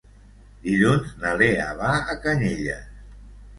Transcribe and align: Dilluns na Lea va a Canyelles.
Dilluns 0.63 1.11
na 1.25 1.35
Lea 1.43 1.69
va 1.83 1.93
a 2.15 2.19
Canyelles. 2.25 2.91